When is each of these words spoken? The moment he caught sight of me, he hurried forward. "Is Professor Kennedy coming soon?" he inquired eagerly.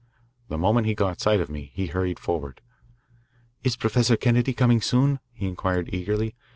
The 0.47 0.57
moment 0.57 0.87
he 0.87 0.95
caught 0.95 1.21
sight 1.21 1.39
of 1.39 1.47
me, 1.51 1.69
he 1.75 1.85
hurried 1.85 2.17
forward. 2.17 2.61
"Is 3.63 3.75
Professor 3.75 4.17
Kennedy 4.17 4.51
coming 4.51 4.81
soon?" 4.81 5.19
he 5.31 5.45
inquired 5.47 5.93
eagerly. 5.93 6.33